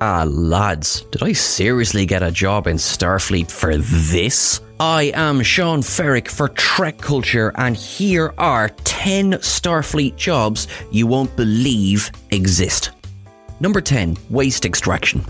Ah, 0.00 0.24
lads, 0.28 1.02
did 1.10 1.24
I 1.24 1.32
seriously 1.32 2.06
get 2.06 2.22
a 2.22 2.30
job 2.30 2.68
in 2.68 2.76
Starfleet 2.76 3.50
for 3.50 3.76
this? 3.76 4.60
I 4.78 5.10
am 5.12 5.42
Sean 5.42 5.82
Ferrick 5.82 6.28
for 6.28 6.50
Trek 6.50 6.98
Culture, 6.98 7.50
and 7.56 7.76
here 7.76 8.32
are 8.38 8.68
10 8.84 9.32
Starfleet 9.32 10.14
jobs 10.14 10.68
you 10.92 11.08
won't 11.08 11.34
believe 11.34 12.12
exist. 12.30 12.92
Number 13.58 13.80
10 13.80 14.16
Waste 14.30 14.64
Extraction. 14.64 15.24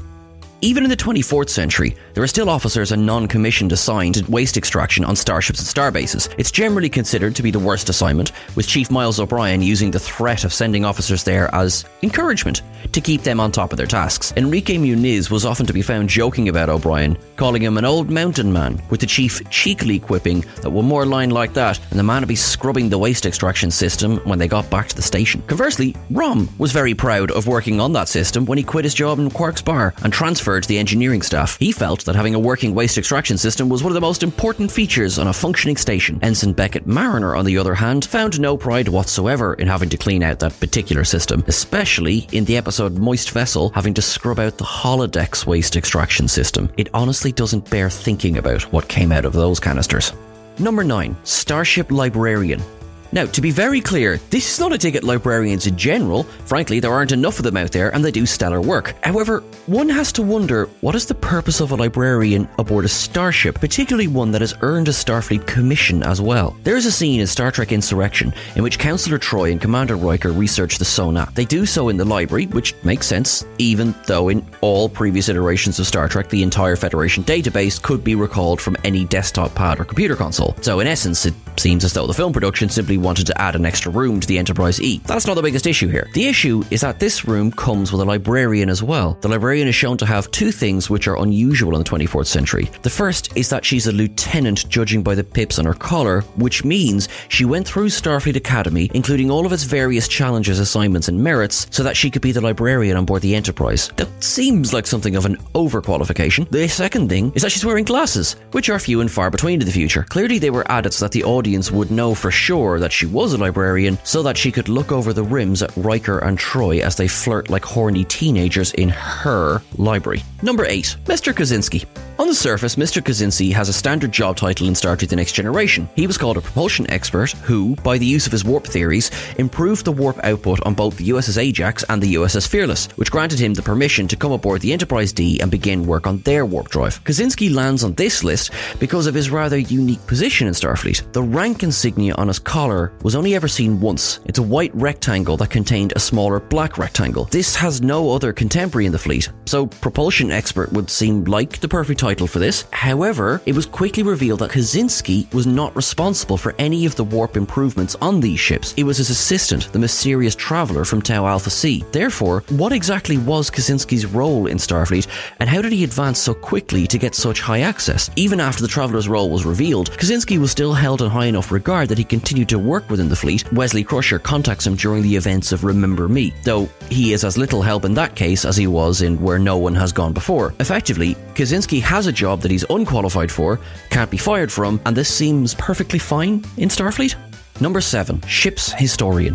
Even 0.61 0.83
in 0.83 0.91
the 0.91 0.97
24th 0.97 1.51
century, 1.51 1.95
there 2.15 2.23
are 2.25 2.27
still 2.27 2.51
officers 2.51 2.91
and 2.91 3.07
non 3.07 3.29
commissioned 3.29 3.71
assigned 3.71 4.17
to 4.17 4.29
waste 4.29 4.57
extraction 4.57 5.05
on 5.05 5.15
starships 5.15 5.61
and 5.61 5.69
starbases. 5.69 6.35
It's 6.37 6.51
generally 6.51 6.89
considered 6.89 7.37
to 7.37 7.45
be 7.45 7.53
the 7.53 7.61
worst 7.61 7.89
assignment, 7.89 8.33
with 8.57 8.67
Chief 8.67 8.91
Miles 8.91 9.21
O'Brien 9.21 9.63
using 9.63 9.93
the 9.93 10.01
threat 10.01 10.43
of 10.43 10.53
sending 10.53 10.85
officers 10.85 11.23
there 11.23 11.49
as 11.55 11.85
encouragement 12.03 12.63
to 12.91 13.01
keep 13.01 13.23
them 13.23 13.39
on 13.39 13.53
top 13.53 13.73
of 13.73 13.77
their 13.77 13.87
tasks. 13.87 14.33
Enrique 14.37 14.79
Muniz 14.79 15.31
was 15.31 15.45
often 15.45 15.65
to 15.65 15.73
be 15.73 15.81
found 15.81 16.09
joking 16.09 16.49
about 16.49 16.69
O'Brien, 16.69 17.17
calling 17.37 17.63
him 17.63 17.79
an 17.79 17.85
old 17.85 18.11
mountain 18.11 18.53
man, 18.53 18.83
with 18.91 18.99
the 18.99 19.07
chief 19.07 19.49
cheekily 19.51 20.01
quipping 20.01 20.41
that 20.63 20.71
one 20.71 20.87
more 20.87 21.07
line 21.07 21.31
like 21.31 21.55
that 21.55 21.79
and 21.91 22.01
the 22.01 22.03
man 22.03 22.23
would 22.23 22.29
be 22.29 22.35
scrubbing 22.35 22.89
the 22.89 22.99
waste 22.99 23.27
extraction 23.27 23.71
system 23.71 24.17
when 24.25 24.41
they 24.41 24.49
got 24.49 24.69
back 24.71 24.89
to 24.89 24.97
the 24.97 25.03
station. 25.03 25.41
Conversely, 25.43 25.95
Rom 26.11 26.49
was 26.59 26.73
very 26.73 26.95
proud 26.95 27.31
of 27.31 27.47
working 27.47 27.81
on 27.81 27.93
that 27.93 28.09
system 28.09 28.45
when 28.45 28.59
he 28.59 28.65
quit 28.65 28.85
his 28.85 28.95
job 28.95 29.21
in 29.21 29.31
Quark's 29.31 29.63
Bar 29.63 29.95
and 30.03 30.13
transferred 30.13 30.48
to 30.49 30.69
the 30.69 30.79
engineering 30.79 31.21
staff. 31.23 31.59
He 31.59 31.73
felt 31.73 32.05
that 32.07 32.17
having 32.17 32.35
a 32.35 32.39
working 32.39 32.75
waste 32.75 32.97
extraction 32.97 33.37
system 33.37 33.69
was 33.69 33.83
one 33.83 33.93
of 33.93 33.95
the 33.95 34.01
most 34.01 34.23
important 34.23 34.73
features 34.73 35.19
on 35.19 35.27
a 35.27 35.33
functioning 35.33 35.77
station. 35.77 36.19
Ensign 36.23 36.55
Beckett 36.55 36.87
Mariner, 36.87 37.37
on 37.37 37.45
the 37.45 37.59
other 37.59 37.75
hand, 37.75 38.07
found 38.07 38.41
no 38.41 38.57
pride 38.57 38.89
whatsoever 38.89 39.55
in 39.55 39.69
having 39.69 39.91
to 39.91 39.99
clean 39.99 40.23
out 40.23 40.39
that 40.39 40.59
particular 40.59 41.05
system, 41.05 41.45
especially 41.47 42.27
in 42.33 42.47
the 42.47 42.57
episode 42.57 42.97
Moist 42.97 43.31
Vessel 43.31 43.69
having 43.75 43.93
to 43.95 44.03
scrub 44.03 44.39
out 44.39 44.57
the 44.57 44.65
holodeck's 44.65 45.47
waste 45.47 45.77
extraction 45.77 46.27
system. 46.27 46.73
It 46.79 46.89
honestly 46.95 47.31
doesn't 47.31 47.69
bear 47.69 47.91
thinking 47.91 48.39
about 48.39 48.63
what 48.73 48.89
came 48.89 49.13
out 49.13 49.27
of 49.27 49.35
those 49.35 49.61
canisters. 49.61 50.13
Number 50.59 50.83
9. 50.83 51.17
Starship 51.25 51.93
Librarian. 51.93 52.63
Now, 53.11 53.25
to 53.27 53.41
be 53.41 53.51
very 53.51 53.81
clear, 53.81 54.19
this 54.31 54.53
is 54.53 54.61
not 54.61 54.73
a 54.73 54.79
dig 54.79 54.95
at 54.95 55.05
librarians 55.05 55.67
in 55.67 55.77
general. 55.77 56.25
Frankly, 56.45 56.79
there 56.79 56.93
aren't 56.93 57.13
enough 57.13 57.39
of 57.39 57.45
them 57.45 57.57
out 57.57 57.73
there 57.73 57.95
and 57.95 58.05
they 58.05 58.11
do 58.11 58.27
stellar 58.27 58.61
work. 58.61 58.95
However, 59.03 59.41
one 59.67 59.89
has 59.89 60.13
to 60.13 60.23
wonder 60.23 60.67
what 60.83 60.95
is 60.95 61.07
the 61.07 61.15
purpose 61.15 61.61
of 61.61 61.71
a 61.71 61.77
librarian 61.77 62.49
aboard 62.59 62.85
a 62.85 62.89
starship, 62.89 63.57
particularly 63.61 64.09
one 64.09 64.31
that 64.33 64.43
has 64.43 64.55
earned 64.61 64.89
a 64.89 64.93
Starfleet 64.93 65.47
commission 65.47 66.03
as 66.03 66.21
well. 66.21 66.57
There 66.65 66.77
is 66.77 66.85
a 66.85 66.93
scene 66.93 67.21
in 67.21 67.27
Star 67.27 67.51
Trek 67.51 67.73
Insurrection 67.73 68.35
in 68.57 68.63
which 68.63 68.79
Counselor 68.79 69.19
Troi 69.19 69.53
and 69.53 69.61
Commander 69.61 69.97
Riker 69.97 70.33
research 70.33 70.79
the 70.79 70.85
Son'a. 70.85 71.33
They 71.35 71.47
do 71.47 71.65
so 71.65 71.89
in 71.89 71.97
the 71.97 72.05
library, 72.05 72.47
which 72.47 72.75
makes 72.85 73.07
sense, 73.07 73.45
even 73.59 73.95
though 74.07 74.29
in 74.29 74.45
all 74.61 74.89
previous 74.89 75.29
iterations 75.29 75.79
of 75.79 75.87
Star 75.87 76.09
Trek, 76.09 76.29
the 76.29 76.43
entire 76.43 76.77
Federation 76.77 77.25
database 77.25 77.81
could 77.81 78.05
be 78.05 78.15
recalled 78.15 78.61
from 78.61 78.77
any 78.85 79.05
desktop 79.07 79.55
pad 79.55 79.81
or 79.81 79.85
computer 79.85 80.17
console. 80.17 80.55
So, 80.61 80.81
in 80.81 80.87
essence, 80.87 81.25
it 81.25 81.35
seems 81.57 81.85
as 81.85 81.93
though 81.93 82.07
the 82.07 82.15
film 82.15 82.33
production 82.33 82.69
simply 82.69 82.98
wanted 82.99 83.27
to 83.29 83.41
add 83.41 83.55
an 83.55 83.65
extra 83.65 83.91
room 83.91 84.21
to 84.21 84.29
the 84.29 84.39
Enterprise 84.39 84.81
E. 84.81 85.01
That's 85.07 85.27
not 85.27 85.35
the 85.35 85.43
biggest 85.43 85.67
issue 85.67 85.89
here. 85.89 86.09
The 86.15 86.27
issue 86.27 86.63
is 86.71 86.81
that 86.83 86.99
this 86.99 87.27
room 87.27 87.51
comes 87.51 87.93
with 87.93 88.01
a 88.01 88.05
librarian 88.05 88.69
as 88.69 88.83
well. 88.83 89.17
The 89.21 89.29
librarian 89.29 89.69
is 89.69 89.75
shown 89.75 89.97
to 89.99 90.07
have 90.07 90.31
two 90.31 90.53
things 90.53 90.91
which 90.91 91.09
are 91.09 91.17
unusual 91.19 91.75
in 91.75 91.83
the 91.83 91.89
24th 91.89 92.27
century. 92.27 92.71
The 92.83 92.91
first 92.91 93.37
is 93.37 93.49
that 93.51 93.65
she's 93.65 93.87
a 93.87 93.93
lieutenant, 93.93 94.69
judging 94.69 95.03
by 95.03 95.15
the 95.15 95.25
pips 95.25 95.59
on 95.59 95.65
her 95.65 95.75
collar, 95.75 96.23
which 96.37 96.65
means 96.65 97.09
she 97.29 97.45
went 97.45 97.67
through 97.67 97.89
Starfleet 97.89 98.37
Academy, 98.37 98.91
including 98.95 99.31
all 99.31 99.47
of 99.47 99.53
its 99.53 99.65
various 99.65 100.09
challenges, 100.09 100.59
assignments, 100.59 101.09
and 101.09 101.23
merits, 101.23 101.67
so 101.71 101.83
that 101.83 101.97
she 101.97 102.11
could 102.11 102.23
be 102.23 102.33
the 102.33 102.41
librarian 102.41 102.97
on 102.97 103.05
board 103.05 103.23
the 103.23 103.35
Enterprise. 103.35 103.91
That 103.97 104.09
seems 104.23 104.73
like 104.73 104.87
something 104.87 105.17
of 105.17 105.27
an 105.27 105.37
overqualification. 105.55 106.51
The 106.51 106.69
second 106.69 107.09
thing 107.09 107.33
is 107.35 107.43
that 107.43 107.53
she's 107.53 107.65
wearing 107.65 107.85
glasses, 107.85 108.37
which 108.53 108.69
are 108.69 108.79
few 108.79 109.01
and 109.01 109.11
far 109.11 109.31
between 109.31 109.61
in 109.61 109.67
the 109.67 109.73
future. 109.73 110.05
Clearly, 110.05 110.39
they 110.39 110.51
were 110.51 110.71
added 110.71 110.93
so 110.93 111.05
that 111.05 111.13
the 111.13 111.25
audience 111.25 111.71
would 111.71 111.91
know 111.91 112.15
for 112.15 112.31
sure 112.31 112.81
that 112.81 112.88
she 112.93 113.07
was 113.07 113.33
a 113.33 113.39
librarian, 113.39 113.99
so 114.05 114.23
that 114.23 114.37
she 114.37 114.53
could 114.53 114.69
look 114.69 114.93
over 114.93 115.13
the 115.13 115.23
rims 115.23 115.63
at 115.63 115.77
Riker 115.77 116.19
and 116.19 116.39
Troi 116.39 116.81
as 116.81 116.97
they 116.97 117.09
flirt 117.09 117.51
like 117.51 117.65
horny 117.65 118.05
teenagers 118.05 118.73
in 118.73 118.89
her 118.89 119.63
library. 119.77 120.23
Number 120.43 120.65
8. 120.65 120.97
Mr. 121.05 121.33
Kosinski. 121.33 121.87
On 122.19 122.27
the 122.27 122.35
surface, 122.35 122.75
Mr. 122.75 123.01
Kosinski 123.01 123.53
has 123.53 123.69
a 123.69 123.73
standard 123.73 124.11
job 124.11 124.37
title 124.37 124.67
in 124.67 124.75
Star 124.75 124.97
Trek 124.97 125.09
The 125.09 125.15
Next 125.15 125.35
Generation. 125.35 125.89
He 125.95 126.09
was 126.09 126.19
called 126.19 126.37
a 126.37 126.41
propulsion 126.41 126.91
expert 126.91 127.31
who, 127.31 127.77
by 127.77 127.97
the 127.97 128.05
use 128.05 128.27
of 128.27 128.33
his 128.33 128.45
warp 128.45 128.67
theories, 128.67 129.13
improved 129.39 129.85
the 129.85 129.93
warp 129.93 130.19
output 130.25 130.61
on 130.67 130.75
both 130.75 130.97
the 130.97 131.11
USS 131.11 131.41
Ajax 131.41 131.85
and 131.89 132.03
the 132.03 132.15
USS 132.17 132.49
Fearless, 132.49 132.87
which 132.97 133.13
granted 133.13 133.39
him 133.39 133.55
the 133.55 133.63
permission 133.63 134.09
to 134.09 134.17
come 134.17 134.33
aboard 134.33 134.63
the 134.63 134.73
Enterprise 134.73 135.13
D 135.13 135.39
and 135.39 135.49
begin 135.49 135.87
work 135.87 136.09
on 136.09 136.19
their 136.23 136.45
warp 136.45 136.71
drive. 136.71 137.03
Kosinski 137.05 137.55
lands 137.55 137.85
on 137.85 137.95
this 137.95 138.25
list 138.25 138.51
because 138.81 139.07
of 139.07 139.15
his 139.15 139.31
rather 139.31 139.59
unique 139.59 140.05
position 140.09 140.49
in 140.49 140.55
Starfleet. 140.55 141.13
The 141.13 141.23
rank 141.23 141.63
insignia 141.63 142.17
on 142.17 142.27
his 142.27 142.41
collar 142.41 142.95
was 143.05 143.15
only 143.15 143.37
ever 143.37 143.47
seen 143.47 143.79
once. 143.79 144.19
It's 144.25 144.41
a 144.41 144.43
white 144.43 144.75
rectangle 144.75 145.37
that 145.37 145.51
contained 145.51 145.93
a 145.95 146.01
smaller 146.01 146.41
black 146.41 146.79
rectangle. 146.79 147.27
This 147.27 147.55
has 147.55 147.81
no 147.81 148.11
other 148.11 148.33
contemporary 148.33 148.87
in 148.87 148.93
the 148.93 148.99
fleet, 148.99 149.31
so 149.45 149.69
propulsion 149.69 150.33
expert 150.33 150.73
would 150.73 150.91
seem 150.91 151.23
like 151.23 151.61
the 151.61 151.69
perfect 151.69 152.01
title 152.01 152.08
for 152.17 152.39
this. 152.39 152.65
However, 152.73 153.43
it 153.45 153.55
was 153.55 153.67
quickly 153.67 154.03
revealed 154.03 154.41
that 154.41 154.51
Kosinski 154.51 155.33
was 155.35 155.47
not 155.47 155.77
responsible 155.77 156.39
for 156.39 156.55
any 156.59 156.87
of 156.87 156.97
the 156.97 157.05
warp 157.05 157.37
improvements 157.37 157.97
on 158.01 158.21
these 158.21 158.41
ships. 158.41 158.73
It 158.77 158.85
was 158.85 158.97
his 158.97 159.11
assistant, 159.11 159.71
the 159.73 159.79
mysterious 159.79 160.35
traveler 160.35 160.85
from 160.85 161.03
Tau 161.03 161.27
Alpha 161.27 161.51
C. 161.51 161.85
Therefore, 161.93 162.45
what 162.49 162.73
exactly 162.73 163.19
was 163.19 163.51
Kosinski's 163.51 164.07
role 164.07 164.47
in 164.47 164.57
Starfleet, 164.57 165.07
and 165.39 165.51
how 165.51 165.61
did 165.61 165.73
he 165.73 165.85
advance 165.85 166.19
so 166.19 166.33
quickly 166.33 166.87
to 166.87 166.99
get 166.99 167.15
such 167.15 167.41
high 167.41 167.61
access? 167.61 168.11
Even 168.17 168.41
after 168.41 168.63
the 168.63 168.69
traveler's 168.69 169.09
role 169.09 169.29
was 169.29 169.45
revealed, 169.45 169.91
Kosinski 169.93 170.39
was 170.39 170.51
still 170.51 170.73
held 170.73 171.03
in 171.03 171.11
high 171.11 171.27
enough 171.27 171.53
regard 171.53 171.89
that 171.89 171.99
he 171.99 172.05
continued 172.05 172.49
to 172.49 172.59
work 172.59 172.89
within 172.89 173.09
the 173.09 173.17
fleet. 173.17 173.51
Wesley 173.53 173.85
Crusher 173.85 174.19
contacts 174.19 174.67
him 174.67 174.77
during 174.77 175.03
the 175.03 175.17
events 175.17 175.53
of 175.53 175.65
Remember 175.65 176.09
Me, 176.09 176.33
though 176.45 176.69
he 176.89 177.13
is 177.13 177.25
as 177.25 177.37
little 177.37 177.61
help 177.61 177.85
in 177.85 177.93
that 177.95 178.17
case 178.17 178.47
as 178.47 178.57
he 178.57 178.67
was 178.67 179.03
in 179.03 179.21
Where 179.21 179.39
No 179.39 179.59
One 179.59 179.75
Has 179.75 179.93
Gone 179.93 180.15
Before. 180.15 180.55
Effectively, 180.59 181.15
Kosinski 181.35 181.81
has 181.99 182.07
a 182.07 182.13
job 182.13 182.43
that 182.43 182.51
he's 182.53 182.65
unqualified 182.71 183.29
for, 183.29 183.59
can't 183.91 184.09
be 184.09 184.17
fired 184.17 184.53
from, 184.53 184.81
and 184.87 184.97
this 184.97 185.13
seems 185.13 185.53
perfectly 185.55 185.99
fine 185.99 186.45
in 186.57 186.69
Starfleet. 186.69 187.17
Number 187.61 187.81
7. 187.81 188.21
Ship's 188.21 188.73
Historian. 188.73 189.35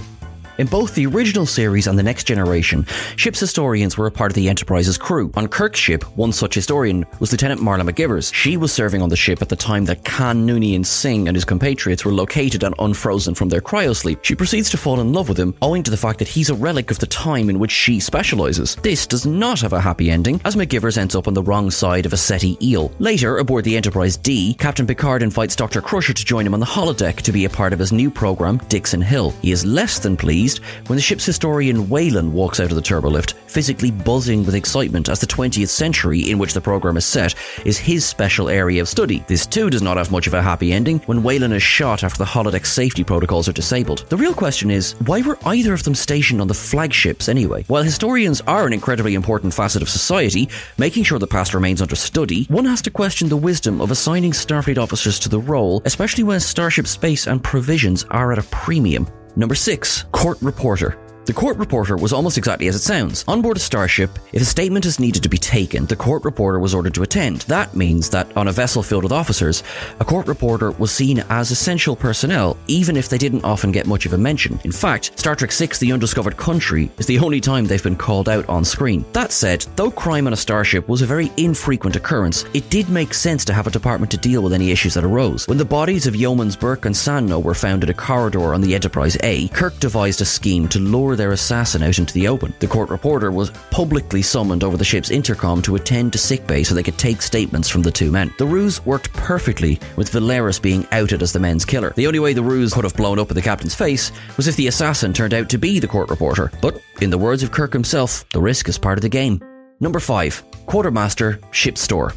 In 0.60 0.68
both 0.68 0.94
the 0.94 1.08
original 1.08 1.48
series 1.48 1.88
and 1.88 1.98
the 1.98 2.04
next 2.04 2.26
generation, 2.26 2.86
ship's 3.16 3.40
historians 3.40 3.98
were 3.98 4.06
a 4.06 4.12
part 4.12 4.30
of 4.30 4.36
the 4.36 4.50
Enterprise's 4.50 5.00
crew. 5.00 5.32
On 5.34 5.48
Kirk's 5.48 5.80
ship, 5.80 6.04
one 6.16 6.32
such 6.32 6.54
historian 6.54 7.08
was 7.20 7.32
Lieutenant 7.32 7.60
Marla 7.60 7.90
McGivers. 7.90 8.32
She 8.32 8.56
was 8.56 8.72
serving 8.72 9.02
on 9.02 9.10
the 9.10 9.16
ship 9.16 9.42
at 9.42 9.50
the 9.50 9.56
time 9.56 9.86
that 9.86 10.06
Khan 10.06 10.46
Noonien 10.46 10.86
Singh 10.86 11.28
and 11.28 11.36
his 11.36 11.44
compatriots 11.44 12.06
were 12.06 12.12
located 12.12 12.64
and 12.64 12.76
unfrozen 12.78 13.34
from 13.34 13.50
their 13.50 13.62
cryosleep. 13.62 14.24
She 14.24 14.36
proceeds 14.36 14.70
to 14.70 14.78
fall 14.78 15.00
in 15.00 15.12
love 15.12 15.28
with 15.28 15.40
him, 15.40 15.56
owing 15.64 15.82
to 15.82 15.90
the 15.90 15.98
fact 15.98 16.20
that 16.20 16.28
he's 16.28 16.52
a 16.52 16.56
relic 16.56 16.92
of 16.92 17.00
the 17.00 17.08
time 17.08 17.50
in 17.50 17.58
which 17.58 17.72
she 17.72 18.00
specialises. 18.00 18.76
This 18.84 19.08
does 19.08 19.26
not 19.26 19.60
have 19.62 19.74
a 19.74 19.82
happy 19.82 20.12
ending, 20.12 20.40
as 20.46 20.56
McGivers 20.56 21.00
ends 21.00 21.16
up 21.16 21.28
on 21.28 21.34
the 21.34 21.42
wrong 21.42 21.72
side 21.72 22.06
of 22.06 22.14
a 22.14 22.18
Ceti 22.18 22.60
eel. 22.62 22.92
Later, 23.00 23.40
aboard 23.40 23.66
the 23.66 23.76
Enterprise 23.76 24.18
D, 24.18 24.54
Captain 24.60 24.86
Picard 24.86 25.24
invites 25.24 25.56
Dr. 25.56 25.82
Crusher 25.82 26.14
to 26.14 26.26
join 26.26 26.46
him 26.46 26.54
on 26.54 26.60
the 26.60 26.66
holodeck 26.68 27.22
to 27.24 27.32
be 27.32 27.46
a 27.46 27.50
part 27.50 27.74
of 27.74 27.80
his 27.80 27.92
new 27.92 28.12
program, 28.12 28.58
Dixon 28.68 29.02
Hill. 29.02 29.32
He 29.42 29.52
is 29.52 29.66
less 29.66 29.98
than 29.98 30.16
pleased 30.16 30.43
pleased 30.44 30.60
when 30.88 30.98
the 30.98 31.02
ship's 31.02 31.26
historian 31.26 31.88
Whalen 31.90 32.34
walks 32.34 32.60
out 32.60 32.70
of 32.70 32.76
the 32.76 32.82
turbolift, 32.82 33.34
physically 33.48 33.92
buzzing 33.92 34.46
with 34.46 34.56
excitement 34.56 35.08
as 35.08 35.20
the 35.20 35.28
20th 35.28 35.70
century 35.70 36.30
in 36.30 36.38
which 36.38 36.54
the 36.54 36.60
program 36.60 36.98
is 36.98 37.06
set 37.06 37.36
is 37.66 37.78
his 37.78 38.06
special 38.06 38.50
area 38.50 38.82
of 38.82 38.90
study. 38.90 39.24
This 39.28 39.46
too 39.46 39.70
does 39.70 39.82
not 39.82 39.96
have 39.96 40.12
much 40.12 40.28
of 40.28 40.34
a 40.34 40.42
happy 40.42 40.74
ending 40.74 41.00
when 41.06 41.24
Whalen 41.24 41.54
is 41.54 41.64
shot 41.64 42.04
after 42.04 42.18
the 42.18 42.26
holodeck 42.26 42.66
safety 42.66 43.04
protocols 43.06 43.48
are 43.48 43.54
disabled. 43.54 44.06
The 44.10 44.18
real 44.18 44.34
question 44.34 44.70
is, 44.70 44.94
why 45.06 45.22
were 45.22 45.38
either 45.46 45.74
of 45.74 45.84
them 45.84 45.96
stationed 45.96 46.42
on 46.42 46.48
the 46.48 46.54
flagships 46.54 47.30
anyway? 47.30 47.64
While 47.68 47.84
historians 47.84 48.42
are 48.42 48.68
an 48.68 48.74
incredibly 48.74 49.16
important 49.16 49.54
facet 49.54 49.82
of 49.82 49.90
society, 49.90 50.50
making 50.78 51.04
sure 51.04 51.20
the 51.20 51.28
past 51.28 51.54
remains 51.54 51.82
under 51.82 51.96
study, 51.96 52.46
one 52.46 52.66
has 52.66 52.82
to 52.82 52.92
question 52.92 53.30
the 53.30 53.38
wisdom 53.38 53.80
of 53.80 53.92
assigning 53.92 54.34
Starfleet 54.34 54.78
officers 54.78 55.20
to 55.20 55.30
the 55.30 55.40
role, 55.40 55.82
especially 55.86 56.24
when 56.24 56.40
Starship 56.40 56.88
space 56.88 57.28
and 57.28 57.42
provisions 57.42 58.04
are 58.12 58.34
at 58.34 58.40
a 58.40 58.44
premium. 58.44 59.08
Number 59.36 59.56
6. 59.56 60.06
Court 60.12 60.38
Reporter. 60.42 61.03
The 61.26 61.34
court 61.34 61.56
reporter 61.58 61.96
was 61.96 62.12
almost 62.12 62.38
exactly 62.38 62.68
as 62.68 62.76
it 62.76 62.82
sounds. 62.82 63.24
On 63.30 63.42
board 63.42 63.56
a 63.56 63.60
starship, 63.62 64.20
if 64.34 64.42
a 64.42 64.46
statement 64.46 64.86
is 64.86 65.00
needed 65.00 65.24
to 65.24 65.30
be 65.30 65.38
taken, 65.38 65.86
the 65.86 65.96
court 65.96 66.26
reporter 66.26 66.60
was 66.60 66.76
ordered 66.76 66.94
to 66.96 67.04
attend. 67.04 67.42
That 67.44 67.76
means 67.76 68.10
that 68.10 68.36
on 68.36 68.50
a 68.50 68.52
vessel 68.52 68.84
filled 68.84 69.04
with 69.04 69.14
officers, 69.14 69.64
a 70.02 70.06
court 70.06 70.28
reporter 70.28 70.72
was 70.72 70.92
seen 70.92 71.20
as 71.30 71.50
essential 71.50 71.96
personnel, 71.96 72.58
even 72.68 72.98
if 72.98 73.08
they 73.08 73.18
didn't 73.18 73.46
often 73.46 73.72
get 73.72 73.88
much 73.88 74.06
of 74.06 74.12
a 74.12 74.18
mention. 74.18 74.60
In 74.66 74.72
fact, 74.74 75.18
Star 75.18 75.34
Trek 75.34 75.54
VI 75.54 75.68
The 75.80 75.94
Undiscovered 75.94 76.36
Country 76.36 76.92
is 76.98 77.06
the 77.06 77.20
only 77.20 77.40
time 77.40 77.66
they've 77.66 77.82
been 77.82 77.96
called 77.96 78.28
out 78.28 78.48
on 78.50 78.66
screen. 78.66 79.06
That 79.14 79.32
said, 79.32 79.66
though 79.78 79.92
crime 79.92 80.28
on 80.28 80.34
a 80.34 80.38
starship 80.38 80.90
was 80.90 81.02
a 81.02 81.06
very 81.06 81.32
infrequent 81.38 81.96
occurrence, 81.96 82.44
it 82.54 82.70
did 82.70 82.90
make 82.90 83.14
sense 83.14 83.46
to 83.46 83.54
have 83.54 83.68
a 83.68 83.72
department 83.72 84.12
to 84.12 84.18
deal 84.18 84.44
with 84.44 84.52
any 84.52 84.72
issues 84.72 84.96
that 84.96 85.06
arose. 85.06 85.48
When 85.48 85.58
the 85.58 85.64
bodies 85.64 86.06
of 86.06 86.16
yeomans 86.16 86.60
Burke 86.60 86.86
and 86.86 86.96
Samno 86.96 87.42
were 87.42 87.54
found 87.54 87.84
in 87.84 87.90
a 87.90 87.94
corridor 87.94 88.54
on 88.54 88.60
the 88.60 88.76
Enterprise 88.76 89.18
A, 89.24 89.48
Kirk 89.50 89.80
devised 89.80 90.20
a 90.20 90.26
scheme 90.26 90.68
to 90.68 90.80
lure 91.14 91.18
their 91.18 91.32
assassin 91.32 91.84
out 91.84 92.00
into 92.00 92.14
the 92.14 92.28
open. 92.28 92.54
The 92.60 92.68
court 92.68 92.90
reporter 92.90 93.32
was 93.32 93.52
publicly 93.70 94.22
summoned 94.22 94.64
over 94.64 94.78
the 94.78 94.84
ship's 94.84 95.12
intercom 95.12 95.62
to 95.64 95.76
attend 95.76 96.12
to 96.14 96.18
sickbay 96.18 96.64
so 96.64 96.74
they 96.74 96.84
could 96.84 96.98
take 96.98 97.22
statements 97.22 97.70
from 97.70 97.84
the 97.84 97.92
two 97.92 98.12
men. 98.12 98.34
The 98.38 98.48
ruse 98.48 98.84
worked 98.86 99.14
perfectly, 99.14 99.80
with 99.96 100.12
Valeris 100.12 100.62
being 100.62 100.88
outed 100.92 101.22
as 101.22 101.32
the 101.32 101.40
men's 101.40 101.66
killer. 101.66 101.94
The 101.96 102.08
only 102.08 102.20
way 102.20 102.34
the 102.34 102.44
ruse 102.44 102.74
could 102.74 102.84
have 102.84 102.96
blown 102.96 103.20
up 103.20 103.30
in 103.30 103.36
the 103.36 103.42
captain's 103.42 103.76
face 103.76 104.12
was 104.38 104.48
if 104.48 104.56
the 104.56 104.68
assassin 104.68 105.14
turned 105.14 105.34
out 105.34 105.50
to 105.50 105.58
be 105.58 105.80
the 105.80 105.88
court 105.88 106.10
reporter. 106.10 106.52
But, 106.62 106.82
in 107.02 107.10
the 107.10 107.18
words 107.18 107.44
of 107.44 107.52
Kirk 107.52 107.74
himself, 107.74 108.28
the 108.30 108.42
risk 108.42 108.68
is 108.70 108.78
part 108.78 108.98
of 108.98 109.04
the 109.04 109.10
game. 109.10 109.40
Number 109.80 110.00
5. 110.00 110.44
Quartermaster 110.66 111.40
Ship 111.52 111.78
Store. 111.78 112.14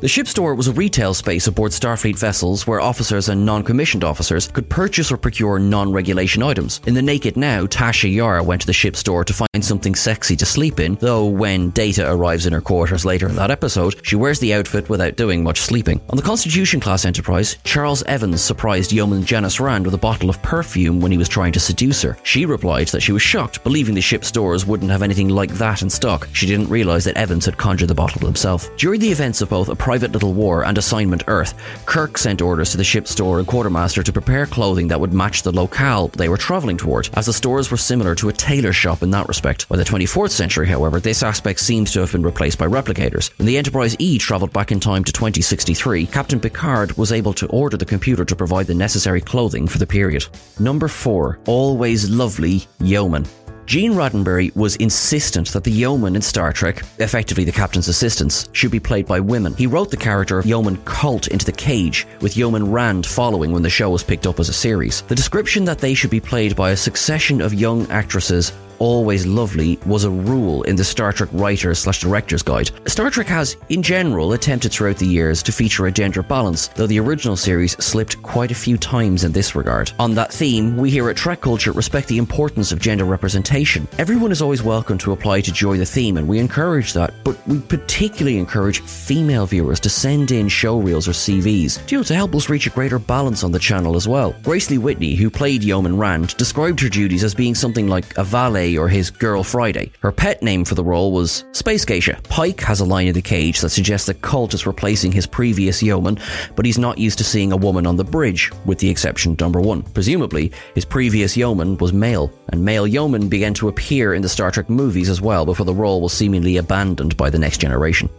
The 0.00 0.06
ship 0.06 0.28
store 0.28 0.54
was 0.54 0.68
a 0.68 0.72
retail 0.74 1.12
space 1.12 1.48
aboard 1.48 1.72
Starfleet 1.72 2.16
vessels 2.16 2.68
where 2.68 2.80
officers 2.80 3.30
and 3.30 3.44
non 3.44 3.64
commissioned 3.64 4.04
officers 4.04 4.46
could 4.46 4.70
purchase 4.70 5.10
or 5.10 5.16
procure 5.16 5.58
non 5.58 5.92
regulation 5.92 6.40
items. 6.40 6.80
In 6.86 6.94
The 6.94 7.02
Naked 7.02 7.36
Now, 7.36 7.66
Tasha 7.66 8.12
Yar 8.12 8.44
went 8.44 8.60
to 8.60 8.66
the 8.68 8.72
ship 8.72 8.94
store 8.94 9.24
to 9.24 9.32
find 9.32 9.64
something 9.64 9.96
sexy 9.96 10.36
to 10.36 10.46
sleep 10.46 10.78
in, 10.78 10.94
though 11.00 11.24
when 11.26 11.70
Data 11.70 12.08
arrives 12.08 12.46
in 12.46 12.52
her 12.52 12.60
quarters 12.60 13.04
later 13.04 13.28
in 13.28 13.34
that 13.34 13.50
episode, 13.50 13.96
she 14.06 14.14
wears 14.14 14.38
the 14.38 14.54
outfit 14.54 14.88
without 14.88 15.16
doing 15.16 15.42
much 15.42 15.58
sleeping. 15.58 16.00
On 16.10 16.16
the 16.16 16.22
Constitution 16.22 16.78
class 16.78 17.04
Enterprise, 17.04 17.56
Charles 17.64 18.04
Evans 18.04 18.40
surprised 18.40 18.92
yeoman 18.92 19.24
Janice 19.24 19.58
Rand 19.58 19.84
with 19.84 19.94
a 19.94 19.98
bottle 19.98 20.30
of 20.30 20.40
perfume 20.42 21.00
when 21.00 21.10
he 21.10 21.18
was 21.18 21.28
trying 21.28 21.50
to 21.54 21.60
seduce 21.60 22.02
her. 22.02 22.16
She 22.22 22.46
replied 22.46 22.86
that 22.88 23.02
she 23.02 23.10
was 23.10 23.22
shocked, 23.22 23.64
believing 23.64 23.96
the 23.96 24.00
ship 24.00 24.24
stores 24.24 24.64
wouldn't 24.64 24.92
have 24.92 25.02
anything 25.02 25.28
like 25.28 25.50
that 25.54 25.82
in 25.82 25.90
stock. 25.90 26.28
She 26.32 26.46
didn't 26.46 26.68
realise 26.68 27.02
that 27.02 27.16
Evans 27.16 27.46
had 27.46 27.56
conjured 27.56 27.88
the 27.88 27.96
bottle 27.96 28.24
himself. 28.24 28.70
During 28.76 29.00
the 29.00 29.10
events 29.10 29.40
of 29.40 29.50
both 29.50 29.68
Private 29.88 30.12
Little 30.12 30.34
War 30.34 30.66
and 30.66 30.76
Assignment 30.76 31.22
Earth, 31.28 31.54
Kirk 31.86 32.18
sent 32.18 32.42
orders 32.42 32.72
to 32.72 32.76
the 32.76 32.84
ship's 32.84 33.10
store 33.10 33.38
and 33.38 33.48
quartermaster 33.48 34.02
to 34.02 34.12
prepare 34.12 34.44
clothing 34.44 34.86
that 34.88 35.00
would 35.00 35.14
match 35.14 35.42
the 35.42 35.50
locale 35.50 36.08
they 36.08 36.28
were 36.28 36.36
travelling 36.36 36.76
toward, 36.76 37.08
as 37.14 37.24
the 37.24 37.32
stores 37.32 37.70
were 37.70 37.78
similar 37.78 38.14
to 38.16 38.28
a 38.28 38.32
tailor 38.34 38.74
shop 38.74 39.02
in 39.02 39.10
that 39.12 39.26
respect. 39.28 39.66
By 39.66 39.78
the 39.78 39.84
24th 39.84 40.32
century, 40.32 40.68
however, 40.68 41.00
this 41.00 41.22
aspect 41.22 41.60
seems 41.60 41.90
to 41.92 42.00
have 42.00 42.12
been 42.12 42.22
replaced 42.22 42.58
by 42.58 42.66
replicators. 42.66 43.30
When 43.38 43.46
the 43.46 43.56
Enterprise 43.56 43.96
E 43.98 44.18
travelled 44.18 44.52
back 44.52 44.72
in 44.72 44.78
time 44.78 45.04
to 45.04 45.12
2063, 45.12 46.04
Captain 46.04 46.38
Picard 46.38 46.92
was 46.98 47.10
able 47.10 47.32
to 47.32 47.46
order 47.46 47.78
the 47.78 47.86
computer 47.86 48.26
to 48.26 48.36
provide 48.36 48.66
the 48.66 48.74
necessary 48.74 49.22
clothing 49.22 49.66
for 49.66 49.78
the 49.78 49.86
period. 49.86 50.26
Number 50.60 50.88
4. 50.88 51.38
Always 51.46 52.10
lovely 52.10 52.66
Yeoman. 52.80 53.24
Gene 53.68 53.92
Roddenberry 53.92 54.50
was 54.56 54.76
insistent 54.76 55.52
that 55.52 55.62
the 55.62 55.70
yeoman 55.70 56.16
in 56.16 56.22
Star 56.22 56.54
Trek, 56.54 56.82
effectively 57.00 57.44
the 57.44 57.52
captain's 57.52 57.86
assistants, 57.86 58.48
should 58.52 58.70
be 58.70 58.80
played 58.80 59.04
by 59.04 59.20
women. 59.20 59.52
He 59.56 59.66
wrote 59.66 59.90
the 59.90 59.96
character 59.98 60.38
of 60.38 60.46
Yeoman 60.46 60.78
Colt 60.86 61.28
into 61.28 61.44
the 61.44 61.52
cage, 61.52 62.06
with 62.22 62.34
Yeoman 62.34 62.72
Rand 62.72 63.04
following 63.04 63.52
when 63.52 63.62
the 63.62 63.68
show 63.68 63.90
was 63.90 64.02
picked 64.02 64.26
up 64.26 64.40
as 64.40 64.48
a 64.48 64.54
series. 64.54 65.02
The 65.02 65.14
description 65.14 65.66
that 65.66 65.80
they 65.80 65.92
should 65.92 66.08
be 66.08 66.18
played 66.18 66.56
by 66.56 66.70
a 66.70 66.76
succession 66.78 67.42
of 67.42 67.52
young 67.52 67.86
actresses 67.90 68.54
always 68.78 69.26
lovely 69.26 69.78
was 69.86 70.04
a 70.04 70.10
rule 70.10 70.62
in 70.64 70.76
the 70.76 70.84
Star 70.84 71.12
Trek 71.12 71.28
writers 71.32 71.80
slash 71.80 72.00
directors 72.00 72.42
guide. 72.42 72.70
Star 72.86 73.10
Trek 73.10 73.26
has, 73.26 73.56
in 73.68 73.82
general, 73.82 74.32
attempted 74.32 74.72
throughout 74.72 74.96
the 74.96 75.06
years 75.06 75.42
to 75.42 75.52
feature 75.52 75.86
a 75.86 75.92
gender 75.92 76.22
balance, 76.22 76.68
though 76.68 76.86
the 76.86 77.00
original 77.00 77.36
series 77.36 77.72
slipped 77.82 78.20
quite 78.22 78.50
a 78.50 78.54
few 78.54 78.76
times 78.76 79.24
in 79.24 79.32
this 79.32 79.54
regard. 79.54 79.92
On 79.98 80.14
that 80.14 80.32
theme, 80.32 80.76
we 80.76 80.90
here 80.90 81.10
at 81.10 81.16
Trek 81.16 81.40
Culture 81.40 81.72
respect 81.72 82.08
the 82.08 82.18
importance 82.18 82.72
of 82.72 82.80
gender 82.80 83.04
representation. 83.04 83.86
Everyone 83.98 84.32
is 84.32 84.42
always 84.42 84.62
welcome 84.62 84.98
to 84.98 85.12
apply 85.12 85.40
to 85.42 85.52
join 85.52 85.78
the 85.78 85.86
theme, 85.86 86.16
and 86.16 86.26
we 86.26 86.38
encourage 86.38 86.92
that, 86.92 87.14
but 87.24 87.36
we 87.46 87.60
particularly 87.60 88.38
encourage 88.38 88.80
female 88.80 89.46
viewers 89.46 89.80
to 89.80 89.88
send 89.88 90.30
in 90.30 90.48
show 90.48 90.78
reels 90.78 91.08
or 91.08 91.12
CVs, 91.12 91.90
you 91.90 92.04
to 92.04 92.14
help 92.14 92.34
us 92.34 92.48
reach 92.48 92.66
a 92.66 92.70
greater 92.70 92.98
balance 92.98 93.42
on 93.42 93.52
the 93.52 93.58
channel 93.58 93.96
as 93.96 94.06
well. 94.06 94.34
Grace 94.42 94.70
Lee 94.70 94.78
Whitney, 94.78 95.14
who 95.14 95.30
played 95.30 95.64
Yeoman 95.64 95.96
Rand, 95.96 96.36
described 96.36 96.80
her 96.80 96.88
duties 96.88 97.24
as 97.24 97.34
being 97.34 97.54
something 97.54 97.88
like 97.88 98.16
a 98.16 98.24
valet 98.24 98.67
or 98.76 98.88
his 98.88 99.10
Girl 99.10 99.42
Friday. 99.42 99.92
Her 100.00 100.12
pet 100.12 100.42
name 100.42 100.64
for 100.64 100.74
the 100.74 100.84
role 100.84 101.12
was 101.12 101.44
Space 101.52 101.84
Geisha. 101.84 102.20
Pike 102.28 102.60
has 102.62 102.80
a 102.80 102.84
line 102.84 103.06
in 103.06 103.14
the 103.14 103.22
cage 103.22 103.60
that 103.60 103.70
suggests 103.70 104.06
that 104.08 104.20
Colt 104.20 104.52
is 104.52 104.66
replacing 104.66 105.12
his 105.12 105.26
previous 105.26 105.82
yeoman, 105.82 106.18
but 106.56 106.66
he's 106.66 106.78
not 106.78 106.98
used 106.98 107.18
to 107.18 107.24
seeing 107.24 107.52
a 107.52 107.56
woman 107.56 107.86
on 107.86 107.96
the 107.96 108.04
bridge, 108.04 108.50
with 108.64 108.78
the 108.78 108.90
exception 108.90 109.36
number 109.40 109.60
one. 109.60 109.82
Presumably, 109.82 110.52
his 110.74 110.84
previous 110.84 111.36
yeoman 111.36 111.78
was 111.78 111.92
male, 111.92 112.32
and 112.48 112.64
male 112.64 112.86
yeomen 112.86 113.28
began 113.28 113.54
to 113.54 113.68
appear 113.68 114.12
in 114.12 114.22
the 114.22 114.28
Star 114.28 114.50
Trek 114.50 114.68
movies 114.68 115.08
as 115.08 115.20
well 115.20 115.46
before 115.46 115.66
the 115.66 115.74
role 115.74 116.00
was 116.00 116.12
seemingly 116.12 116.56
abandoned 116.56 117.16
by 117.16 117.30
the 117.30 117.38
next 117.38 117.58
generation. 117.58 118.10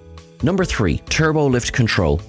Number 0.41 0.63
3. 0.63 0.97
Turbo 1.09 1.47
Lift 1.47 1.73
Control. 1.73 2.21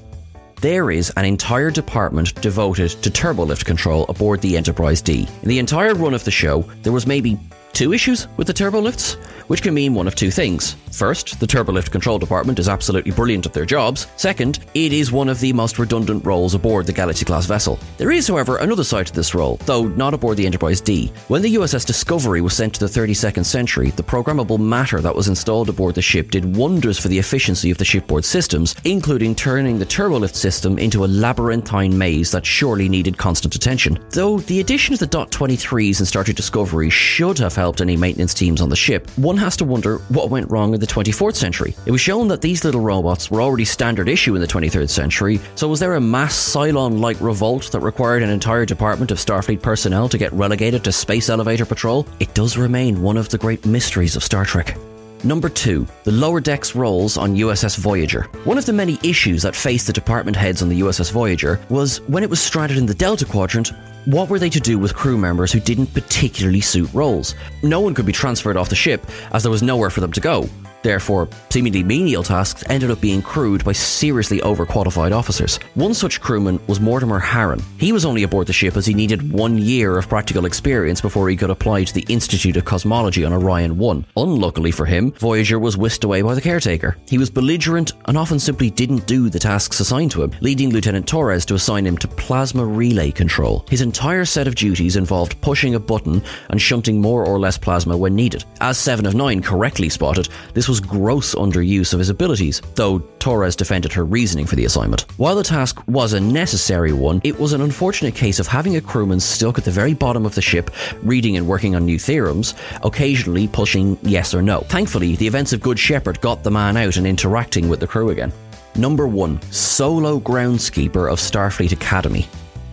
There 0.60 0.90
is 0.90 1.10
an 1.16 1.24
entire 1.24 1.70
department 1.70 2.38
devoted 2.42 2.90
to 2.90 3.10
turbolift 3.10 3.64
control 3.64 4.04
aboard 4.10 4.42
the 4.42 4.58
Enterprise 4.58 5.00
D. 5.00 5.26
In 5.42 5.48
the 5.48 5.58
entire 5.58 5.94
run 5.94 6.12
of 6.12 6.24
the 6.24 6.30
show, 6.30 6.62
there 6.82 6.92
was 6.92 7.06
maybe 7.06 7.38
two 7.72 7.92
issues 7.92 8.28
with 8.36 8.46
the 8.46 8.54
turbolifts, 8.54 9.14
which 9.48 9.62
can 9.62 9.74
mean 9.74 9.94
one 9.94 10.06
of 10.06 10.14
two 10.14 10.30
things. 10.30 10.76
First, 10.92 11.40
the 11.40 11.46
turbolift 11.46 11.90
control 11.90 12.18
department 12.18 12.58
is 12.58 12.68
absolutely 12.68 13.12
brilliant 13.12 13.46
at 13.46 13.52
their 13.52 13.64
jobs. 13.64 14.06
Second, 14.16 14.60
it 14.74 14.92
is 14.92 15.12
one 15.12 15.28
of 15.28 15.40
the 15.40 15.52
most 15.52 15.78
redundant 15.78 16.24
roles 16.26 16.54
aboard 16.54 16.86
the 16.86 16.92
Galaxy 16.92 17.24
class 17.24 17.46
vessel. 17.46 17.78
There 17.96 18.10
is, 18.10 18.28
however, 18.28 18.58
another 18.58 18.84
side 18.84 19.06
to 19.06 19.12
this 19.12 19.34
role, 19.34 19.56
though 19.66 19.84
not 19.88 20.14
aboard 20.14 20.36
the 20.36 20.46
Enterprise 20.46 20.80
D. 20.80 21.12
When 21.28 21.42
the 21.42 21.54
USS 21.54 21.86
Discovery 21.86 22.40
was 22.40 22.54
sent 22.54 22.74
to 22.74 22.80
the 22.80 23.00
32nd 23.00 23.44
century, 23.44 23.90
the 23.90 24.02
programmable 24.02 24.58
matter 24.58 25.00
that 25.00 25.14
was 25.14 25.28
installed 25.28 25.68
aboard 25.68 25.94
the 25.94 26.02
ship 26.02 26.30
did 26.30 26.56
wonders 26.56 26.98
for 26.98 27.08
the 27.08 27.18
efficiency 27.18 27.70
of 27.70 27.78
the 27.78 27.84
shipboard 27.84 28.24
systems, 28.24 28.74
including 28.84 29.34
turning 29.34 29.78
the 29.78 29.86
turbolift 29.86 30.34
system 30.34 30.78
into 30.78 31.04
a 31.04 31.06
labyrinthine 31.06 31.96
maze 31.96 32.30
that 32.30 32.44
surely 32.44 32.88
needed 32.88 33.16
constant 33.16 33.54
attention. 33.54 33.98
Though 34.10 34.38
the 34.38 34.60
addition 34.60 34.92
of 34.92 35.00
the 35.00 35.06
Dot 35.06 35.30
23s 35.30 36.00
in 36.00 36.06
Star 36.06 36.24
Trek 36.24 36.36
Discovery 36.36 36.90
should 36.90 37.38
have 37.38 37.54
helped 37.60 37.82
any 37.82 37.96
maintenance 37.96 38.32
teams 38.32 38.62
on 38.62 38.70
the 38.70 38.76
ship, 38.76 39.10
one 39.18 39.36
has 39.36 39.54
to 39.58 39.66
wonder 39.66 39.98
what 40.08 40.30
went 40.30 40.50
wrong 40.50 40.72
in 40.72 40.80
the 40.80 40.86
24th 40.86 41.36
century. 41.36 41.76
It 41.84 41.90
was 41.90 42.00
shown 42.00 42.26
that 42.28 42.40
these 42.40 42.64
little 42.64 42.80
robots 42.80 43.30
were 43.30 43.42
already 43.42 43.66
standard 43.66 44.08
issue 44.08 44.34
in 44.34 44.40
the 44.40 44.46
23rd 44.46 44.88
century, 44.88 45.38
so 45.56 45.68
was 45.68 45.78
there 45.78 45.94
a 45.94 46.00
mass 46.00 46.34
Cylon 46.34 47.00
like 47.00 47.20
revolt 47.20 47.70
that 47.72 47.80
required 47.80 48.22
an 48.22 48.30
entire 48.30 48.64
department 48.64 49.10
of 49.10 49.18
Starfleet 49.18 49.60
personnel 49.60 50.08
to 50.08 50.16
get 50.16 50.32
relegated 50.32 50.82
to 50.84 50.92
space 50.92 51.28
elevator 51.28 51.66
patrol? 51.66 52.06
It 52.18 52.32
does 52.32 52.56
remain 52.56 53.02
one 53.02 53.18
of 53.18 53.28
the 53.28 53.38
great 53.38 53.66
mysteries 53.66 54.16
of 54.16 54.24
Star 54.24 54.46
Trek. 54.46 54.76
Number 55.22 55.50
2. 55.50 55.86
The 56.04 56.12
lower 56.12 56.40
decks 56.40 56.74
roles 56.74 57.18
on 57.18 57.36
USS 57.36 57.76
Voyager. 57.76 58.22
One 58.44 58.56
of 58.56 58.64
the 58.64 58.72
many 58.72 58.98
issues 59.02 59.42
that 59.42 59.54
faced 59.54 59.86
the 59.86 59.92
department 59.92 60.34
heads 60.34 60.62
on 60.62 60.70
the 60.70 60.80
USS 60.80 61.12
Voyager 61.12 61.60
was 61.68 62.00
when 62.08 62.22
it 62.22 62.30
was 62.30 62.40
stranded 62.40 62.78
in 62.78 62.86
the 62.86 62.94
Delta 62.94 63.26
Quadrant, 63.26 63.70
what 64.06 64.30
were 64.30 64.38
they 64.38 64.50
to 64.50 64.60
do 64.60 64.78
with 64.78 64.94
crew 64.94 65.18
members 65.18 65.52
who 65.52 65.60
didn't 65.60 65.92
particularly 65.92 66.60
suit 66.60 66.92
roles? 66.94 67.34
No 67.62 67.80
one 67.80 67.94
could 67.94 68.06
be 68.06 68.12
transferred 68.12 68.56
off 68.56 68.68
the 68.68 68.74
ship 68.74 69.04
as 69.32 69.42
there 69.42 69.52
was 69.52 69.62
nowhere 69.62 69.90
for 69.90 70.00
them 70.00 70.12
to 70.12 70.20
go. 70.20 70.48
Therefore, 70.82 71.28
seemingly 71.50 71.82
menial 71.82 72.22
tasks 72.22 72.64
ended 72.68 72.90
up 72.90 73.00
being 73.00 73.22
crewed 73.22 73.64
by 73.64 73.72
seriously 73.72 74.38
overqualified 74.40 75.12
officers. 75.12 75.58
One 75.74 75.94
such 75.94 76.20
crewman 76.20 76.58
was 76.66 76.80
Mortimer 76.80 77.20
Harren. 77.20 77.62
He 77.78 77.92
was 77.92 78.04
only 78.04 78.22
aboard 78.22 78.46
the 78.46 78.52
ship 78.52 78.76
as 78.76 78.86
he 78.86 78.94
needed 78.94 79.32
one 79.32 79.58
year 79.58 79.98
of 79.98 80.08
practical 80.08 80.46
experience 80.46 81.00
before 81.00 81.28
he 81.28 81.36
could 81.36 81.50
apply 81.50 81.84
to 81.84 81.94
the 81.94 82.06
Institute 82.08 82.56
of 82.56 82.64
Cosmology 82.64 83.24
on 83.24 83.32
Orion 83.32 83.76
1. 83.76 84.06
Unluckily 84.16 84.70
for 84.70 84.86
him, 84.86 85.12
Voyager 85.12 85.58
was 85.58 85.76
whisked 85.76 86.04
away 86.04 86.22
by 86.22 86.34
the 86.34 86.40
caretaker. 86.40 86.96
He 87.08 87.18
was 87.18 87.30
belligerent 87.30 87.92
and 88.06 88.16
often 88.16 88.38
simply 88.38 88.70
didn't 88.70 89.06
do 89.06 89.28
the 89.28 89.38
tasks 89.38 89.80
assigned 89.80 90.10
to 90.12 90.22
him, 90.22 90.32
leading 90.40 90.70
Lieutenant 90.70 91.06
Torres 91.06 91.44
to 91.46 91.54
assign 91.54 91.86
him 91.86 91.98
to 91.98 92.08
plasma 92.08 92.64
relay 92.64 93.10
control. 93.10 93.66
His 93.68 93.82
entire 93.82 94.24
set 94.24 94.46
of 94.46 94.54
duties 94.54 94.96
involved 94.96 95.40
pushing 95.42 95.74
a 95.74 95.80
button 95.80 96.22
and 96.48 96.60
shunting 96.60 97.00
more 97.00 97.26
or 97.26 97.38
less 97.38 97.58
plasma 97.58 97.96
when 97.96 98.14
needed. 98.14 98.44
As 98.60 98.78
7 98.78 99.04
of 99.04 99.14
9 99.14 99.42
correctly 99.42 99.88
spotted, 99.88 100.28
this 100.54 100.69
was 100.70 100.78
gross 100.78 101.34
underuse 101.34 101.92
of 101.92 101.98
his 101.98 102.10
abilities, 102.10 102.62
though 102.76 103.00
Torres 103.18 103.56
defended 103.56 103.92
her 103.92 104.04
reasoning 104.04 104.46
for 104.46 104.54
the 104.54 104.66
assignment. 104.66 105.02
While 105.18 105.34
the 105.34 105.42
task 105.42 105.82
was 105.88 106.12
a 106.12 106.20
necessary 106.20 106.92
one, 106.92 107.20
it 107.24 107.40
was 107.40 107.52
an 107.52 107.60
unfortunate 107.60 108.14
case 108.14 108.38
of 108.38 108.46
having 108.46 108.76
a 108.76 108.80
crewman 108.80 109.18
stuck 109.18 109.58
at 109.58 109.64
the 109.64 109.72
very 109.72 109.94
bottom 109.94 110.24
of 110.24 110.36
the 110.36 110.40
ship, 110.40 110.70
reading 111.02 111.36
and 111.36 111.48
working 111.48 111.74
on 111.74 111.84
new 111.84 111.98
theorems, 111.98 112.54
occasionally 112.84 113.48
pushing 113.48 113.98
yes 114.02 114.32
or 114.32 114.42
no. 114.42 114.60
Thankfully, 114.60 115.16
the 115.16 115.26
events 115.26 115.52
of 115.52 115.60
Good 115.60 115.78
Shepherd 115.78 116.20
got 116.20 116.44
the 116.44 116.52
man 116.52 116.76
out 116.76 116.96
and 116.96 117.06
interacting 117.06 117.68
with 117.68 117.80
the 117.80 117.88
crew 117.88 118.10
again. 118.10 118.32
Number 118.76 119.08
1 119.08 119.42
Solo 119.50 120.20
Groundskeeper 120.20 121.10
of 121.10 121.18
Starfleet 121.18 121.72
Academy. 121.72 122.28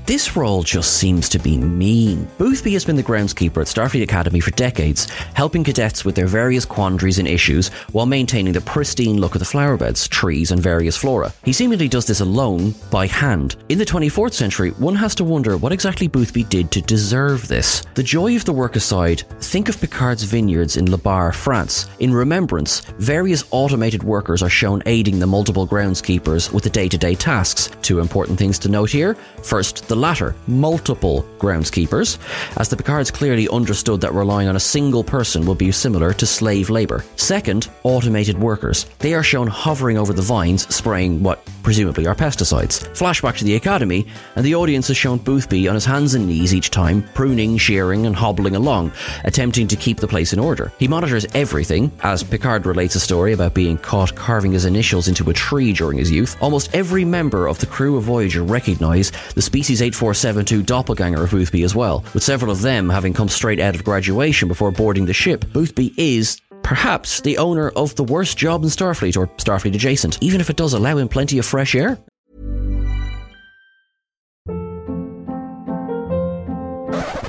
This 0.08 0.38
role 0.38 0.64
just 0.64 0.96
seems 0.96 1.28
to 1.28 1.38
be 1.38 1.58
mean. 1.58 2.30
Boothby 2.38 2.72
has 2.72 2.86
been 2.86 2.96
the 2.96 3.04
groundskeeper 3.04 3.58
at 3.58 3.68
Starfleet 3.68 4.04
Academy 4.04 4.40
for 4.40 4.52
decades, 4.52 5.10
helping 5.34 5.66
cadets 5.66 6.06
with 6.06 6.16
their 6.16 6.28
various 6.28 6.64
quandaries 6.64 7.20
and 7.20 7.28
issues 7.28 7.68
while 7.92 8.06
maintaining 8.06 8.54
the 8.54 8.62
pristine 8.62 9.20
look 9.20 9.36
of 9.36 9.40
the 9.40 9.46
flowerbeds, 9.46 10.08
trees, 10.08 10.52
and 10.52 10.64
various 10.64 10.96
flora. 10.96 11.34
He 11.44 11.52
seemingly 11.52 11.90
does 11.90 12.06
this 12.06 12.22
alone, 12.22 12.74
by 12.90 13.06
hand. 13.06 13.58
In 13.68 13.78
the 13.78 13.86
24th 13.86 14.32
century, 14.32 14.70
one 14.78 14.96
has 14.96 15.14
to 15.16 15.26
wonder 15.26 15.58
what 15.58 15.74
exactly 15.74 16.08
Boothby 16.08 16.46
did 16.46 16.72
to 16.72 16.82
deserve 16.82 17.46
this. 17.50 17.82
The 17.96 18.02
joy 18.02 18.38
of 18.38 18.46
the 18.46 18.54
work 18.54 18.78
aside, 18.78 19.24
think 19.42 19.68
of 19.68 19.82
Picard's 19.82 20.24
vineyards 20.24 20.78
in 20.78 20.90
La 20.90 20.96
Barre, 20.96 21.34
France. 21.34 21.90
In 22.00 22.14
remembrance, 22.14 22.80
various 22.98 23.44
automated 23.52 24.04
workers 24.04 24.42
are 24.42 24.48
shown 24.48 24.82
aiding 24.86 25.20
the 25.20 25.28
multiple 25.28 25.68
groundskeepers 25.68 26.54
with 26.54 26.64
the 26.64 26.70
day 26.70 26.88
to 26.88 26.98
day 26.98 27.14
tasks. 27.14 27.72
Two 27.82 28.00
important 28.00 28.40
things 28.40 28.58
to 28.60 28.70
note 28.70 28.90
here. 28.90 29.16
First, 29.44 29.86
the 29.90 29.97
latter, 29.98 30.36
multiple 30.48 31.26
groundskeepers, 31.40 32.18
as 32.58 32.70
the 32.70 32.78
Picards 32.78 33.12
clearly 33.12 33.50
understood 33.50 34.02
that 34.02 34.14
relying 34.14 34.48
on 34.48 34.56
a 34.56 34.60
single 34.60 35.04
person 35.04 35.46
would 35.46 35.58
be 35.58 35.72
similar 35.72 36.14
to 36.14 36.26
slave 36.26 36.70
labour. 36.70 37.04
Second, 37.16 37.70
automated 37.84 38.38
workers. 38.38 38.86
They 39.00 39.14
are 39.14 39.24
shown 39.24 39.48
hovering 39.48 39.98
over 39.98 40.14
the 40.14 40.22
vines, 40.22 40.74
spraying 40.74 41.24
what 41.24 41.46
presumably 41.68 42.08
are 42.08 42.16
pesticides. 42.16 42.88
Flashback 42.98 43.36
to 43.36 43.44
the 43.44 43.56
academy, 43.56 44.08
and 44.38 44.46
the 44.46 44.56
audience 44.56 44.88
has 44.88 44.96
shown 44.96 45.18
Boothby 45.18 45.68
on 45.68 45.76
his 45.76 45.84
hands 45.84 46.14
and 46.14 46.26
knees 46.26 46.54
each 46.54 46.72
time, 46.72 47.04
pruning, 47.14 47.58
shearing, 47.58 48.06
and 48.06 48.16
hobbling 48.16 48.56
along, 48.56 48.90
attempting 49.26 49.68
to 49.68 49.76
keep 49.76 49.98
the 49.98 50.08
place 50.08 50.32
in 50.32 50.40
order. 50.40 50.72
He 50.80 50.88
monitors 50.88 51.26
everything, 51.34 51.92
as 52.04 52.24
Picard 52.24 52.66
relates 52.66 52.96
a 52.96 53.02
story 53.02 53.34
about 53.34 53.54
being 53.54 53.78
caught 53.78 54.16
carving 54.16 54.54
his 54.54 54.64
initials 54.64 55.10
into 55.10 55.30
a 55.30 55.34
tree 55.34 55.74
during 55.74 55.98
his 55.98 56.10
youth. 56.10 56.38
Almost 56.40 56.74
every 56.74 57.04
member 57.04 57.48
of 57.48 57.60
the 57.60 57.66
crew 57.66 57.98
of 57.98 58.06
Voyager 58.06 58.44
recognise 58.44 59.12
the 59.36 59.42
species 59.42 59.82
8472 59.82 60.64
doppelganger 60.64 61.22
of 61.22 61.32
Boothby 61.32 61.64
as 61.64 61.76
well, 61.76 62.02
with 62.14 62.24
several 62.24 62.50
of 62.50 62.62
them 62.62 62.88
having 62.88 63.12
come 63.12 63.28
straight 63.28 63.60
out 63.60 63.76
of 63.76 63.84
graduation 63.84 64.48
before 64.48 64.72
boarding 64.72 65.06
the 65.06 65.14
ship. 65.14 65.44
Boothby 65.52 65.94
is 65.98 66.40
perhaps 66.68 67.22
the 67.22 67.38
owner 67.38 67.70
of 67.78 67.96
the 67.96 68.04
worst 68.04 68.38
job 68.38 68.62
in 68.62 68.68
Starfleet 68.68 69.16
or 69.16 69.28
Starfleet 69.38 69.74
adjacent, 69.74 70.22
even 70.22 70.42
if 70.42 70.50
it 70.50 70.58
does 70.58 70.74
allow 70.74 70.98
him 70.98 71.08
plenty 71.08 71.40
of 71.40 71.46
fresh 71.46 71.74
air. 71.74 71.98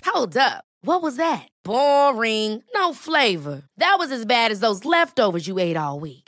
Hold 0.05 0.37
up. 0.37 0.65
What 0.83 1.03
was 1.03 1.17
that? 1.17 1.47
Boring. 1.63 2.65
No 2.75 2.93
flavor. 2.93 3.63
That 3.77 3.97
was 4.01 4.11
as 4.11 4.27
bad 4.27 4.51
as 4.51 4.59
those 4.59 4.85
leftovers 4.85 5.47
you 5.47 5.61
ate 5.61 5.77
all 5.77 6.01
week. 6.01 6.28